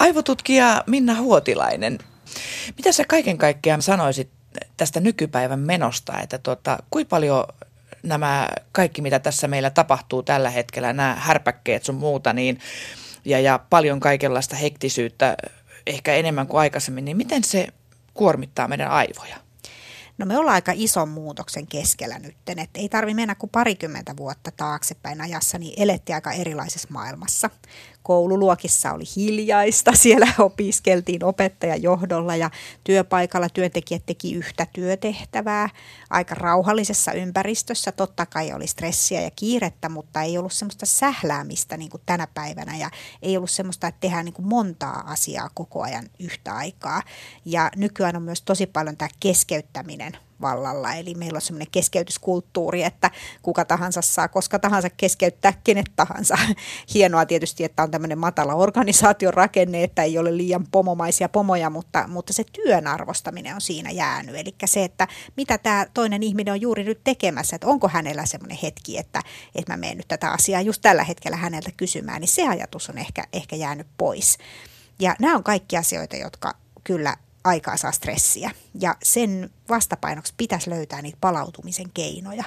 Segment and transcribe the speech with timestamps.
[0.00, 1.98] Aivotutkija Minna Huotilainen,
[2.76, 4.30] mitä sä kaiken kaikkiaan sanoisit
[4.76, 7.44] tästä nykypäivän menosta, että tota, kuinka paljon
[8.02, 12.58] nämä kaikki, mitä tässä meillä tapahtuu tällä hetkellä, nämä härpäkkeet sun muuta, niin,
[13.24, 15.36] ja, ja paljon kaikenlaista hektisyyttä,
[15.86, 17.68] ehkä enemmän kuin aikaisemmin, niin miten se
[18.14, 19.36] kuormittaa meidän aivoja?
[20.18, 24.50] No me ollaan aika ison muutoksen keskellä nyt, että ei tarvi mennä kuin parikymmentä vuotta
[24.56, 27.50] taaksepäin ajassa, niin elettiin aika erilaisessa maailmassa
[28.02, 32.50] koululuokissa oli hiljaista, siellä opiskeltiin opettajan johdolla ja
[32.84, 35.68] työpaikalla työntekijät teki yhtä työtehtävää
[36.10, 37.92] aika rauhallisessa ympäristössä.
[37.92, 42.76] Totta kai oli stressiä ja kiirettä, mutta ei ollut semmoista sähläämistä niin kuin tänä päivänä
[42.76, 42.90] ja
[43.22, 47.02] ei ollut semmoista, että tehdään niin kuin montaa asiaa koko ajan yhtä aikaa.
[47.44, 50.94] Ja nykyään on myös tosi paljon tämä keskeyttäminen vallalla.
[50.94, 53.10] Eli meillä on semmoinen keskeytyskulttuuri, että
[53.42, 56.38] kuka tahansa saa koska tahansa keskeyttää kenet tahansa.
[56.94, 62.08] Hienoa tietysti, että on tämmöinen matala organisaation rakenne, että ei ole liian pomomaisia pomoja, mutta,
[62.08, 64.36] mutta se työn arvostaminen on siinä jäänyt.
[64.36, 68.58] Eli se, että mitä tämä toinen ihminen on juuri nyt tekemässä, että onko hänellä semmoinen
[68.62, 69.22] hetki, että,
[69.54, 72.98] että mä menen nyt tätä asiaa just tällä hetkellä häneltä kysymään, niin se ajatus on
[72.98, 74.38] ehkä, ehkä jäänyt pois.
[74.98, 78.50] Ja nämä on kaikki asioita, jotka kyllä aikaa saa stressiä.
[78.74, 82.44] Ja sen vastapainoksi pitäisi löytää niitä palautumisen keinoja.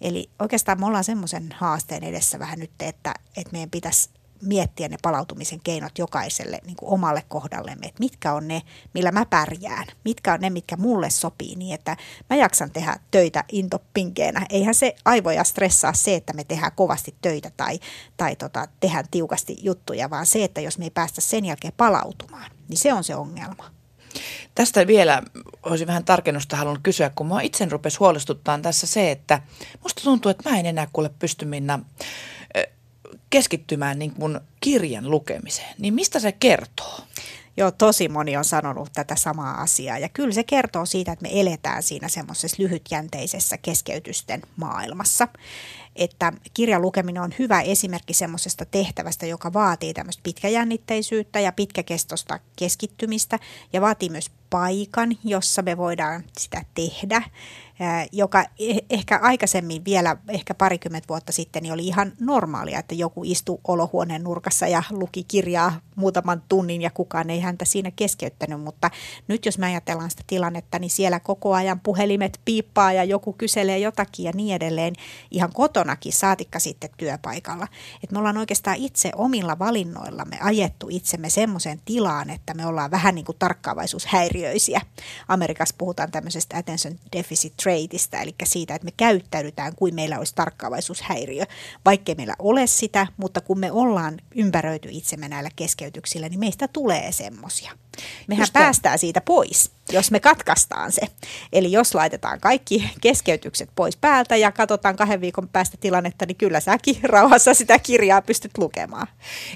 [0.00, 4.10] Eli oikeastaan me ollaan semmoisen haasteen edessä vähän nyt, että, että meidän pitäisi
[4.42, 8.62] miettiä ne palautumisen keinot jokaiselle niin kuin omalle kohdallemme, että mitkä on ne,
[8.94, 11.96] millä mä pärjään, mitkä on ne, mitkä mulle sopii niin, että
[12.30, 14.46] mä jaksan tehdä töitä intopinkeenä.
[14.50, 17.80] Eihän se aivoja stressaa se, että me tehdään kovasti töitä tai,
[18.16, 22.50] tai tota, tehdään tiukasti juttuja, vaan se, että jos me ei päästä sen jälkeen palautumaan,
[22.68, 23.79] niin se on se ongelma.
[24.54, 25.22] Tästä vielä
[25.62, 29.42] olisin vähän tarkennusta halunnut kysyä, kun mua itse rupesi huolestuttaa tässä se, että
[29.82, 31.78] musta tuntuu, että mä en enää kuule pysty Minna
[33.30, 35.74] keskittymään niin kuin kirjan lukemiseen.
[35.78, 36.99] Niin mistä se kertoo?
[37.60, 39.98] Joo, tosi moni on sanonut tätä samaa asiaa.
[39.98, 45.28] Ja kyllä se kertoo siitä, että me eletään siinä semmoisessa lyhytjänteisessä keskeytysten maailmassa.
[45.96, 53.38] Että kirjan lukeminen on hyvä esimerkki semmoisesta tehtävästä, joka vaatii tämmöistä pitkäjännitteisyyttä ja pitkäkestoista keskittymistä
[53.72, 57.22] ja vaatii myös paikan, jossa me voidaan sitä tehdä
[58.12, 63.22] joka e-, ehkä aikaisemmin vielä, ehkä parikymmentä vuotta sitten, niin oli ihan normaalia, että joku
[63.24, 68.60] istui olohuoneen nurkassa ja luki kirjaa muutaman tunnin ja kukaan ei häntä siinä keskeyttänyt.
[68.60, 68.90] Mutta
[69.28, 73.78] nyt jos me ajatellaan sitä tilannetta, niin siellä koko ajan puhelimet piippaa ja joku kyselee
[73.78, 74.94] jotakin ja niin edelleen
[75.30, 77.68] ihan kotonakin, saatikka sitten työpaikalla.
[78.04, 83.14] Et me ollaan oikeastaan itse omilla valinnoillamme ajettu itsemme semmoiseen tilaan, että me ollaan vähän
[83.14, 84.80] niin kuin tarkkaavaisuushäiriöisiä.
[85.28, 91.44] Amerikassa puhutaan tämmöisestä attention deficit traitista, eli siitä, että me käyttäydytään kuin meillä olisi tarkkaavaisuushäiriö,
[91.84, 97.12] vaikkei meillä ole sitä, mutta kun me ollaan ympäröity itsemme näillä keskeytyksillä, niin meistä tulee
[97.12, 97.72] semmoisia.
[98.26, 101.00] Mehän Just päästään siitä pois, jos me katkaistaan se.
[101.52, 106.60] Eli jos laitetaan kaikki keskeytykset pois päältä ja katsotaan kahden viikon päästä tilannetta, niin kyllä
[106.60, 109.06] säkin rauhassa sitä kirjaa pystyt lukemaan.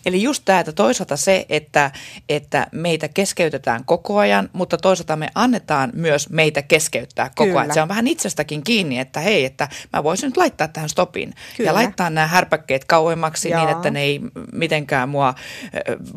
[0.06, 1.90] Eli just tämä, että toisaalta se, että,
[2.28, 7.60] että meitä keskeytetään koko ajan, mutta toisaalta me annetaan myös meitä keskeyttää koko kyllä.
[7.60, 7.74] ajan.
[7.74, 11.70] Se on vähän itsestäkin kiinni, että hei, että mä voisin nyt laittaa tähän stopin kyllä.
[11.70, 13.60] ja laittaa nämä härpäkkeet kauemmaksi Joo.
[13.60, 14.20] niin, että ne ei
[14.52, 15.34] mitenkään mua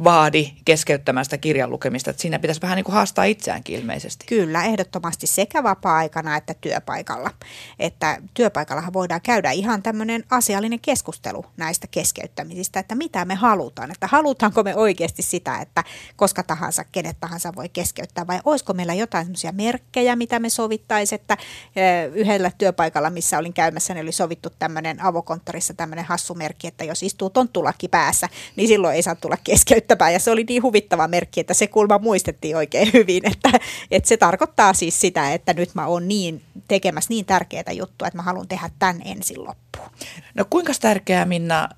[0.04, 4.07] vaadi keskeyttämästä kirjan lukemista että siinä pitäisi vähän niin kuin haastaa itseäänkin ilmeisesti.
[4.26, 7.32] Kyllä, ehdottomasti sekä vapaa-aikana että työpaikalla.
[7.80, 13.92] Että työpaikallahan voidaan käydä ihan tämmöinen asiallinen keskustelu näistä keskeyttämisistä, että mitä me halutaan.
[13.92, 15.84] Että halutaanko me oikeasti sitä, että
[16.16, 21.20] koska tahansa, kenet tahansa voi keskeyttää vai olisiko meillä jotain semmoisia merkkejä, mitä me sovittaisiin,
[21.22, 21.38] että
[22.14, 27.04] yhdellä työpaikalla, missä olin käymässä, niin oli sovittu tämmöinen avokonttorissa tämmöinen hassu merkki, että jos
[27.04, 30.14] istuu tonttulakki päässä, niin silloin ei saa tulla keskeyttämään.
[30.14, 33.50] Ja se oli niin huvittava merkki, että se kulma muistettiin oikein hyvin, että,
[33.92, 38.18] että se tarkoittaa siis sitä, että nyt mä oon niin tekemässä niin tärkeää juttua, että
[38.18, 39.90] mä haluan tehdä tämän ensin loppuun.
[40.36, 41.70] No kuinka tärkeää Minna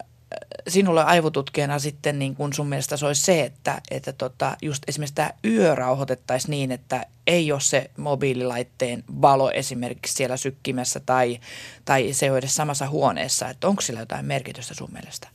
[0.67, 5.15] sinulle aivotutkijana sitten niin kun sun mielestä se olisi se, että, että tota, just esimerkiksi
[5.15, 11.39] tämä yö rauhoitettaisiin niin, että ei ole se mobiililaitteen valo esimerkiksi siellä sykkimessä tai,
[11.85, 13.49] tai se on edes samassa huoneessa.
[13.49, 15.27] Että onko sillä jotain merkitystä sun mielestä?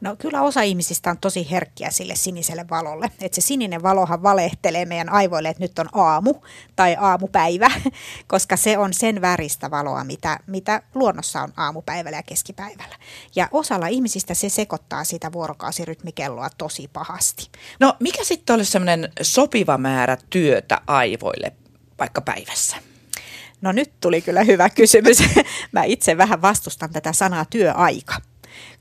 [0.00, 3.10] No kyllä osa ihmisistä on tosi herkkiä sille siniselle valolle.
[3.20, 6.34] Että se sininen valohan valehtelee meidän aivoille, että nyt on aamu
[6.76, 7.70] tai aamupäivä,
[8.26, 12.96] koska se on sen väristä valoa, mitä, mitä luonnossa on aamupäivällä ja keskipäivällä.
[13.36, 17.48] Ja osalla ihmisistä se sekoittaa sitä vuorokausirytmikelloa tosi pahasti.
[17.80, 21.52] No mikä sitten olisi semmoinen sopiva määrä työtä aivoille
[21.98, 22.76] vaikka päivässä?
[23.60, 25.18] No nyt tuli kyllä hyvä kysymys.
[25.72, 28.14] Mä itse vähän vastustan tätä sanaa työaika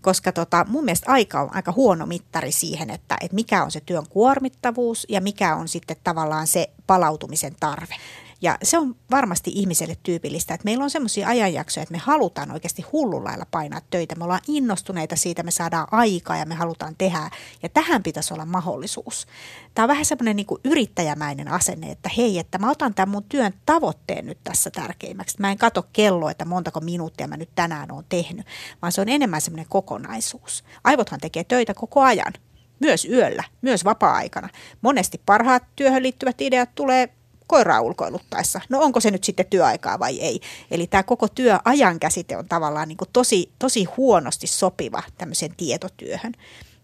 [0.02, 3.80] koska tota, mun mielestä aika on aika huono mittari siihen, että, että mikä on se
[3.80, 7.96] työn kuormittavuus ja mikä on sitten tavallaan se palautumisen tarve.
[8.42, 12.82] Ja se on varmasti ihmiselle tyypillistä, että meillä on semmoisia ajanjaksoja, että me halutaan oikeasti
[12.82, 14.16] hullullailla painaa töitä.
[14.16, 17.30] Me ollaan innostuneita siitä, me saadaan aikaa ja me halutaan tehdä.
[17.64, 19.28] Ja tähän pitäisi olla mahdollisuus.
[19.74, 23.24] Tämä on vähän semmoinen niin kuin yrittäjämäinen asenne, että hei, että mä otan tämän mun
[23.30, 25.38] työn tavoitteen nyt tässä tärkeimmäksi.
[25.40, 28.46] Mä en katso kelloa, että montako minuuttia mä nyt tänään oon tehnyt,
[28.82, 30.64] vaan se on enemmän semmoinen kokonaisuus.
[30.84, 32.34] Aivothan tekee töitä koko ajan
[32.80, 34.50] myös yöllä, myös vapaa-aikana.
[34.82, 37.10] Monesti parhaat työhön liittyvät ideat tulee
[37.48, 38.62] koiraa ulkoiluttaessa.
[38.70, 40.42] No onko se nyt sitten työaikaa vai ei?
[40.72, 46.34] Eli tämä koko työajan käsite on tavallaan niin kuin tosi, tosi huonosti sopiva tämmöiseen tietotyöhön.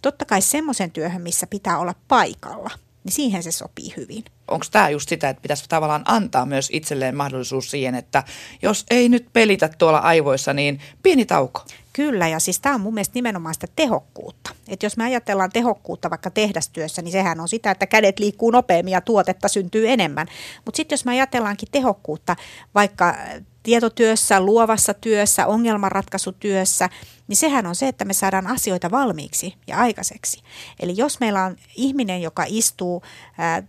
[0.01, 2.69] Totta kai semmoisen työhön, missä pitää olla paikalla,
[3.03, 4.23] niin siihen se sopii hyvin.
[4.47, 8.23] Onko tämä just sitä, että pitäisi tavallaan antaa myös itselleen mahdollisuus siihen, että
[8.61, 11.65] jos ei nyt pelitä tuolla aivoissa, niin pieni tauko?
[11.93, 14.51] Kyllä, ja siis tämä on mun mielestä nimenomaan sitä tehokkuutta.
[14.67, 18.91] Et jos me ajatellaan tehokkuutta vaikka tehdastyössä, niin sehän on sitä, että kädet liikkuu nopeammin
[18.91, 20.27] ja tuotetta syntyy enemmän.
[20.65, 22.35] Mutta sitten jos me ajatellaankin tehokkuutta
[22.75, 23.15] vaikka
[23.63, 26.89] tietotyössä, luovassa työssä, ongelmanratkaisutyössä,
[27.27, 30.41] niin sehän on se, että me saadaan asioita valmiiksi ja aikaiseksi.
[30.79, 33.03] Eli jos meillä on ihminen, joka istuu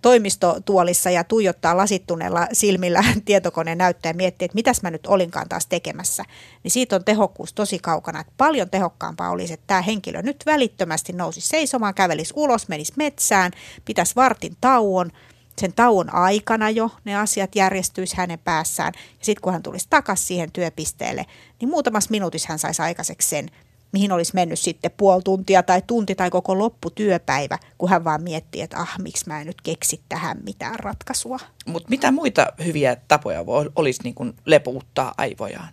[0.02, 5.67] toimistotuolissa ja tuijottaa lasittuneella silmillä tietokoneen näyttöä ja miettii, että mitäs mä nyt olinkaan taas
[5.67, 6.25] tekemässä,
[6.62, 8.20] niin siitä on tehokkuus tosi kaukana.
[8.20, 13.52] Että paljon tehokkaampaa olisi, että tämä henkilö nyt välittömästi nousisi seisomaan, kävelisi ulos, menisi metsään,
[13.85, 15.11] pitäisi vartin tauon–
[15.61, 18.93] sen tauon aikana jo ne asiat järjestyisi hänen päässään.
[18.97, 21.27] Ja sitten kun hän tulisi takaisin siihen työpisteelle,
[21.61, 23.51] niin muutamassa minuutissa hän saisi aikaiseksi sen,
[23.93, 28.61] mihin olisi mennyt sitten puoli tuntia tai tunti tai koko lopputyöpäivä, kun hän vaan miettii,
[28.61, 31.39] että ah, miksi mä en nyt keksi tähän mitään ratkaisua.
[31.67, 33.45] Mutta mitä muita hyviä tapoja
[33.77, 35.69] olisi niin lepuuttaa aivojaan?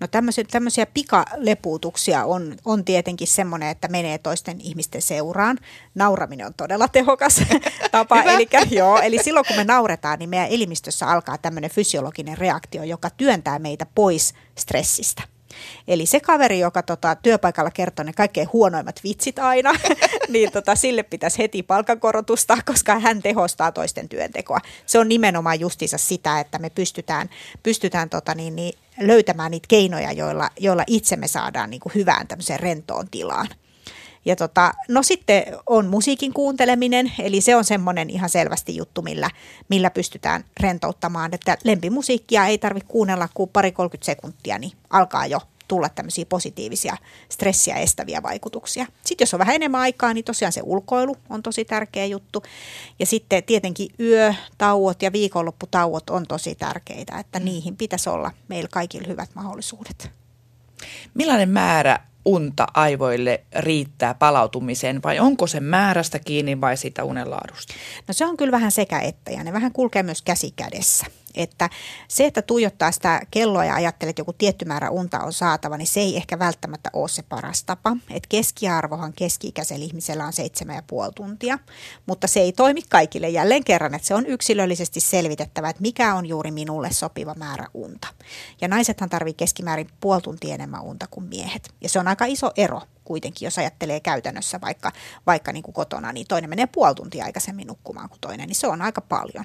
[0.00, 5.58] No tämmöisiä, tämmöisiä pikalepuutuksia on, on tietenkin semmoinen, että menee toisten ihmisten seuraan.
[5.94, 7.42] Nauraminen on todella tehokas
[7.92, 8.22] tapa.
[8.22, 13.10] Eli, joo, eli silloin kun me nauretaan, niin meidän elimistössä alkaa tämmöinen fysiologinen reaktio, joka
[13.10, 15.22] työntää meitä pois stressistä.
[15.88, 19.72] Eli se kaveri, joka tota, työpaikalla kertoo ne kaikkein huonoimmat vitsit aina,
[20.28, 24.58] niin tota, sille pitäisi heti palkankorotusta, koska hän tehostaa toisten työntekoa.
[24.86, 27.30] Se on nimenomaan justiinsa sitä, että me pystytään,
[27.62, 32.26] pystytään tota, niin, niin, löytämään niitä keinoja, joilla, joilla itse me saadaan niin kuin hyvään
[32.26, 33.48] tämmöiseen rentoon tilaan.
[34.24, 39.30] Ja tota, no sitten on musiikin kuunteleminen, eli se on semmoinen ihan selvästi juttu, millä,
[39.68, 45.40] millä pystytään rentouttamaan, että lempimusiikkia ei tarvitse kuunnella kuin pari 30 sekuntia, niin alkaa jo
[45.70, 46.96] tulla tämmöisiä positiivisia
[47.28, 48.86] stressiä estäviä vaikutuksia.
[49.04, 52.42] Sitten jos on vähän enemmän aikaa, niin tosiaan se ulkoilu on tosi tärkeä juttu.
[52.98, 57.44] Ja sitten tietenkin yötauot ja viikonlopputauot on tosi tärkeitä, että mm.
[57.44, 60.10] niihin pitäisi olla meillä kaikilla hyvät mahdollisuudet.
[61.14, 67.74] Millainen määrä unta aivoille riittää palautumiseen vai onko se määrästä kiinni vai siitä unenlaadusta?
[68.08, 71.06] No se on kyllä vähän sekä että ja ne vähän kulkee myös käsi kädessä.
[71.34, 71.70] Että
[72.08, 75.86] se, että tuijottaa sitä kelloa ja ajattelee, että joku tietty määrä unta on saatava, niin
[75.86, 77.96] se ei ehkä välttämättä ole se paras tapa.
[78.10, 80.32] Et keskiarvohan keski-ikäisellä ihmisellä on
[81.06, 81.58] 7,5 tuntia,
[82.06, 86.26] mutta se ei toimi kaikille jälleen kerran, että se on yksilöllisesti selvitettävä, että mikä on
[86.26, 88.08] juuri minulle sopiva määrä unta.
[88.60, 91.74] Ja naisethan tarvii keskimäärin puoli tuntia enemmän unta kuin miehet.
[91.80, 94.92] Ja se on aika iso ero kuitenkin, jos ajattelee käytännössä vaikka,
[95.26, 98.66] vaikka niin kuin kotona, niin toinen menee puoli tuntia aikaisemmin nukkumaan kuin toinen, niin se
[98.66, 99.44] on aika paljon.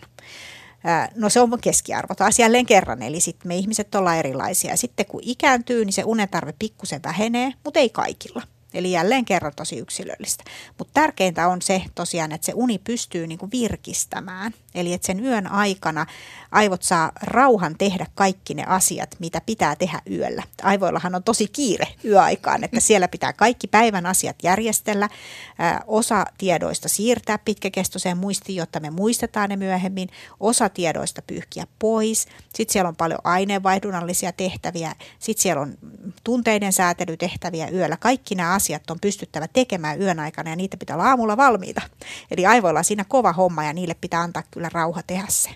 [1.16, 4.78] No se on keskiarvo taas jälleen kerran, eli sitten me ihmiset ollaan erilaisia.
[4.78, 8.42] Sitten kun ikääntyy, niin se unetarve pikkusen vähenee, mutta ei kaikilla.
[8.76, 10.44] Eli jälleen kerran tosi yksilöllistä.
[10.78, 14.54] Mutta tärkeintä on se tosiaan, että se uni pystyy niinku virkistämään.
[14.76, 16.06] Eli että sen yön aikana
[16.52, 20.44] aivot saa rauhan tehdä kaikki ne asiat, mitä pitää tehdä yöllä.
[20.64, 25.10] Aivoillahan on tosi kiire yöaikaan, että siellä pitää kaikki päivän asiat järjestellä.
[25.88, 30.10] osa tiedoista siirtää pitkäkestoiseen muistiin, jotta me muistetaan ne myöhemmin.
[30.40, 32.28] Osa tiedoista pyyhkiä pois.
[32.56, 34.96] Sitten siellä on paljon aineenvaihdunnallisia tehtäviä.
[35.20, 35.78] Sitten siellä on
[36.24, 37.98] tunteiden säätelytehtäviä yöllä.
[37.98, 41.82] Kaikki nämä asiat on pystyttävä tekemään yön aikana ja niitä pitää olla aamulla valmiita.
[42.32, 45.50] Eli aivoilla on siinä kova homma ja niille pitää antaa kyllä rauha tehdä se.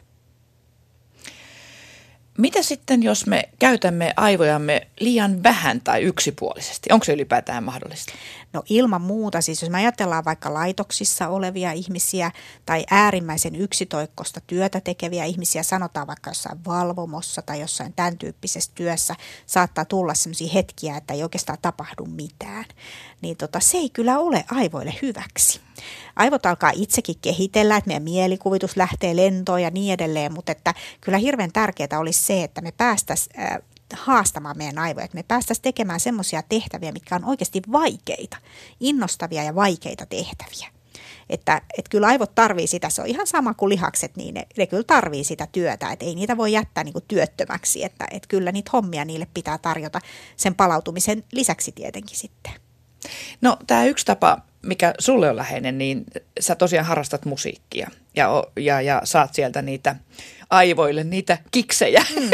[2.39, 6.91] Mitä sitten, jos me käytämme aivojamme liian vähän tai yksipuolisesti?
[6.91, 8.13] Onko se ylipäätään mahdollista?
[8.53, 12.31] No ilman muuta, siis jos me ajatellaan vaikka laitoksissa olevia ihmisiä
[12.65, 19.15] tai äärimmäisen yksitoikkosta työtä tekeviä ihmisiä, sanotaan vaikka jossain valvomossa tai jossain tämän tyyppisessä työssä,
[19.45, 22.65] saattaa tulla sellaisia hetkiä, että ei oikeastaan tapahdu mitään.
[23.21, 25.61] Niin tota, se ei kyllä ole aivoille hyväksi.
[26.15, 31.17] Aivot alkaa itsekin kehitellä, että meidän mielikuvitus lähtee lentoon ja niin edelleen, mutta että kyllä
[31.17, 33.35] hirveän tärkeää olisi se, että me päästäisiin
[33.93, 38.37] haastamaan meidän aivoja, että me päästäisiin tekemään semmoisia tehtäviä, mitkä on oikeasti vaikeita,
[38.79, 40.67] innostavia ja vaikeita tehtäviä.
[41.29, 44.67] Että, että kyllä aivot tarvii sitä, se on ihan sama kuin lihakset, niin ne, ne
[44.67, 48.51] kyllä tarvii sitä työtä, että ei niitä voi jättää niin kuin työttömäksi, että, että kyllä
[48.51, 50.01] niitä hommia niille pitää tarjota
[50.35, 52.53] sen palautumisen lisäksi tietenkin sitten.
[53.41, 56.05] No tämä yksi tapa, mikä sulle on läheinen, niin
[56.39, 59.95] sä tosiaan harrastat musiikkia ja, ja, ja saat sieltä niitä
[60.49, 62.05] aivoille niitä kiksejä.
[62.15, 62.29] Mm,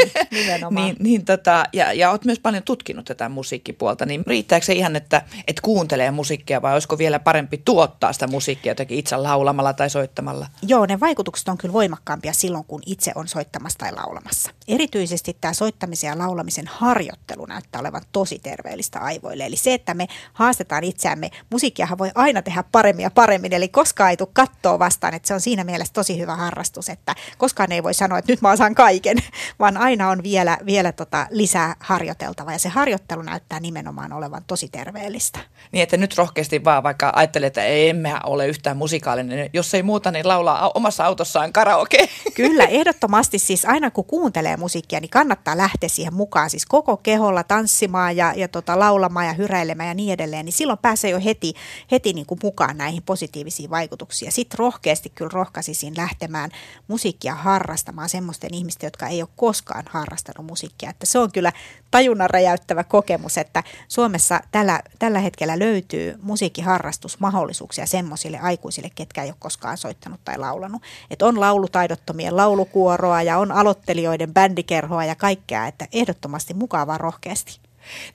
[0.76, 4.96] niin, niin tota, ja, ja oot myös paljon tutkinut tätä musiikkipuolta, niin riittääkö se ihan,
[4.96, 9.90] että, että kuuntelee musiikkia vai olisiko vielä parempi tuottaa sitä musiikkia jotenkin itse laulamalla tai
[9.90, 10.48] soittamalla?
[10.68, 14.52] Joo, ne vaikutukset on kyllä voimakkaampia silloin, kun itse on soittamassa tai laulamassa.
[14.68, 19.46] Erityisesti tämä soittamisen ja laulamisen harjoittelu näyttää olevan tosi terveellistä aivoille.
[19.46, 24.10] Eli se, että me haastetaan itseämme, musiikkiahan voi aina tehdä paremmin ja paremmin, eli koskaan
[24.10, 27.84] ei tule kattoa vastaan, että se on siinä mielessä tosi hyvä harrastus, että koskaan ei
[27.84, 29.18] voi sanoa, että nyt mä osaan kaiken,
[29.60, 34.70] vaan aina on vielä, vielä tota lisää harjoiteltava ja se harjoittelu näyttää nimenomaan olevan tosi
[34.70, 35.40] terveellistä.
[35.72, 40.12] Niin, että nyt rohkeasti vaan vaikka ajattelee, että emme ole yhtään musikaalinen, jos ei muuta,
[40.12, 42.10] niin laulaa omassa autossaan karaoke.
[42.36, 47.44] Kyllä, ehdottomasti siis aina kun kuuntelee musiikkia, niin kannattaa lähteä siihen mukaan, siis koko keholla
[47.44, 51.54] tanssimaan ja, ja tota, laulamaan ja hyräilemään ja niin edelleen, niin silloin pääsee jo heti,
[51.92, 54.32] heti niin kuin mukaan näihin positiivisiin vaikutuksiin.
[54.32, 56.52] Sitten rohkeasti kyllä rohkaisisin lähtemään
[56.88, 60.90] musiikkia harrastamaan nimenomaan semmoisten ihmisten, jotka ei ole koskaan harrastanut musiikkia.
[60.90, 61.52] Että se on kyllä
[61.92, 69.36] tajunnan räjäyttävä kokemus, että Suomessa tällä, tällä hetkellä löytyy musiikkiharrastusmahdollisuuksia semmoisille aikuisille, ketkä ei ole
[69.40, 70.82] koskaan soittanut tai laulanut.
[71.10, 77.60] Että on laulutaidottomien laulukuoroa ja on aloittelijoiden bändikerhoa ja kaikkea, että ehdottomasti mukavaa rohkeasti.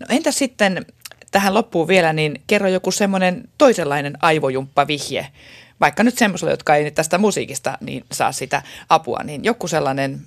[0.00, 0.86] No entä sitten
[1.30, 5.26] tähän loppuun vielä, niin kerro joku semmoinen toisenlainen aivojumppa-vihje
[5.80, 10.26] vaikka nyt semmoiselle, jotka ei tästä musiikista niin saa sitä apua, niin joku sellainen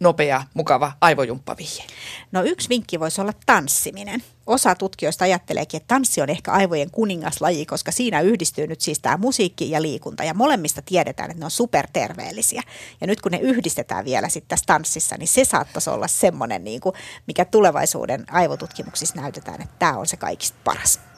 [0.00, 1.84] nopea, mukava aivojumppavihje?
[2.32, 4.22] No yksi vinkki voisi olla tanssiminen.
[4.46, 9.16] Osa tutkijoista ajatteleekin, että tanssi on ehkä aivojen kuningaslaji, koska siinä yhdistyy nyt siis tämä
[9.16, 10.24] musiikki ja liikunta.
[10.24, 12.62] Ja molemmista tiedetään, että ne on superterveellisiä.
[13.00, 16.80] Ja nyt kun ne yhdistetään vielä sitten tässä tanssissa, niin se saattaisi olla semmoinen, niin
[16.80, 16.94] kuin,
[17.26, 21.09] mikä tulevaisuuden aivotutkimuksissa näytetään, että tämä on se kaikista paras.